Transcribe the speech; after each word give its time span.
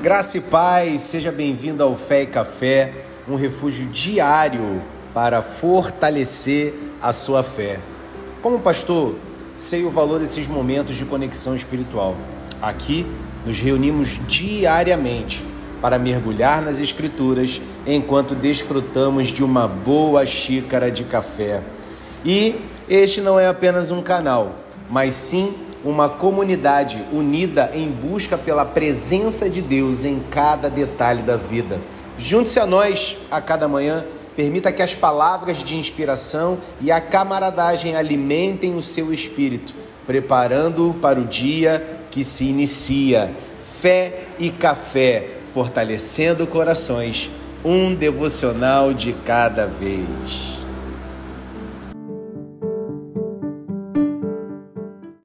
Graça 0.00 0.38
e 0.38 0.40
paz, 0.40 1.00
seja 1.00 1.32
bem-vindo 1.32 1.82
ao 1.82 1.96
Fé 1.96 2.22
e 2.22 2.26
Café, 2.26 2.92
um 3.28 3.34
refúgio 3.34 3.84
diário 3.86 4.80
para 5.12 5.42
fortalecer 5.42 6.72
a 7.02 7.12
sua 7.12 7.42
fé. 7.42 7.80
Como 8.40 8.60
pastor, 8.60 9.16
sei 9.56 9.84
o 9.84 9.90
valor 9.90 10.20
desses 10.20 10.46
momentos 10.46 10.94
de 10.94 11.04
conexão 11.04 11.52
espiritual. 11.52 12.16
Aqui 12.62 13.04
nos 13.44 13.58
reunimos 13.58 14.20
diariamente 14.28 15.44
para 15.82 15.98
mergulhar 15.98 16.62
nas 16.62 16.78
Escrituras 16.78 17.60
enquanto 17.84 18.36
desfrutamos 18.36 19.26
de 19.26 19.42
uma 19.42 19.66
boa 19.66 20.24
xícara 20.24 20.92
de 20.92 21.02
café. 21.02 21.60
E 22.24 22.54
este 22.88 23.20
não 23.20 23.38
é 23.38 23.48
apenas 23.48 23.90
um 23.90 24.00
canal, 24.00 24.54
mas 24.88 25.14
sim 25.14 25.56
uma 25.84 26.08
comunidade 26.08 27.02
unida 27.12 27.70
em 27.74 27.88
busca 27.88 28.36
pela 28.36 28.64
presença 28.64 29.48
de 29.48 29.60
Deus 29.62 30.04
em 30.04 30.20
cada 30.30 30.68
detalhe 30.68 31.22
da 31.22 31.36
vida. 31.36 31.80
Junte-se 32.18 32.58
a 32.58 32.66
nós 32.66 33.16
a 33.30 33.40
cada 33.40 33.68
manhã, 33.68 34.04
permita 34.36 34.72
que 34.72 34.82
as 34.82 34.94
palavras 34.94 35.58
de 35.58 35.76
inspiração 35.76 36.58
e 36.80 36.90
a 36.90 37.00
camaradagem 37.00 37.96
alimentem 37.96 38.74
o 38.74 38.82
seu 38.82 39.12
espírito, 39.12 39.74
preparando-o 40.06 40.94
para 40.94 41.20
o 41.20 41.24
dia 41.24 41.84
que 42.10 42.24
se 42.24 42.44
inicia. 42.44 43.30
Fé 43.80 44.24
e 44.38 44.50
café, 44.50 45.28
fortalecendo 45.54 46.46
corações, 46.46 47.30
um 47.64 47.94
devocional 47.94 48.92
de 48.92 49.12
cada 49.12 49.66
vez. 49.66 50.57